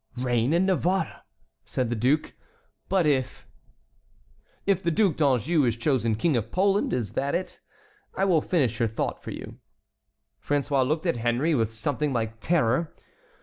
"Reign 0.17 0.51
in 0.51 0.65
Navarre!" 0.65 1.21
said 1.63 1.91
the 1.91 1.95
duke; 1.95 2.33
"but 2.89 3.05
if"— 3.05 3.45
"If 4.65 4.81
the 4.81 4.89
Duc 4.89 5.15
d'Anjou 5.15 5.63
is 5.63 5.75
chosen 5.75 6.15
King 6.15 6.35
of 6.35 6.51
Poland; 6.51 6.91
is 6.91 7.13
that 7.13 7.35
it? 7.35 7.59
I 8.15 8.25
will 8.25 8.41
finish 8.41 8.79
your 8.79 8.87
thought 8.89 9.21
for 9.21 9.29
you." 9.29 9.59
François 10.43 10.87
looked 10.87 11.05
at 11.05 11.17
Henry 11.17 11.53
with 11.53 11.71
something 11.71 12.13
like 12.13 12.39
terror. 12.39 12.95